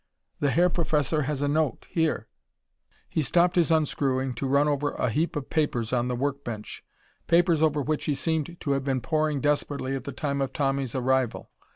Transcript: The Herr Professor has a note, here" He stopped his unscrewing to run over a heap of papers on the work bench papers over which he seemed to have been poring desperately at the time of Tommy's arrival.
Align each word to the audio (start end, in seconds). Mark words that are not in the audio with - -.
The 0.39 0.49
Herr 0.49 0.67
Professor 0.71 1.21
has 1.29 1.43
a 1.43 1.47
note, 1.47 1.85
here" 1.91 2.27
He 3.11 3.21
stopped 3.21 3.55
his 3.55 3.69
unscrewing 3.69 4.33
to 4.33 4.47
run 4.47 4.67
over 4.67 4.93
a 4.93 5.11
heap 5.11 5.35
of 5.35 5.51
papers 5.51 5.93
on 5.93 6.07
the 6.07 6.15
work 6.15 6.43
bench 6.43 6.83
papers 7.27 7.61
over 7.61 7.83
which 7.83 8.05
he 8.05 8.15
seemed 8.15 8.59
to 8.61 8.71
have 8.71 8.83
been 8.83 9.01
poring 9.01 9.41
desperately 9.41 9.93
at 9.95 10.05
the 10.05 10.11
time 10.11 10.41
of 10.41 10.53
Tommy's 10.53 10.95
arrival. 10.95 11.51